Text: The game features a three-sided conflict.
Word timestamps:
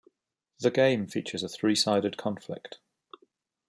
The 0.61 0.71
game 0.71 1.05
features 1.05 1.43
a 1.43 1.47
three-sided 1.47 2.17
conflict. 2.17 2.79